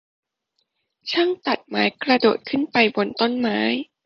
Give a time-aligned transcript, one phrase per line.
[1.11, 3.59] ช่างตัดไม้กระโดดขึ้นไปบนต้นไม้